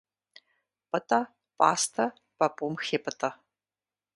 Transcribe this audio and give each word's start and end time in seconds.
Пӏытӏэ 0.89 1.19
пӏастэ 1.57 2.05
пӏапӏум 2.37 2.73
хепӏытӏэ. 2.85 3.29